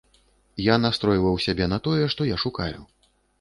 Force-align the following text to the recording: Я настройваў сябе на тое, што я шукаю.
Я 0.67 0.75
настройваў 0.85 1.37
сябе 1.45 1.67
на 1.75 1.79
тое, 1.89 2.01
што 2.15 2.29
я 2.31 2.41
шукаю. 2.47 2.81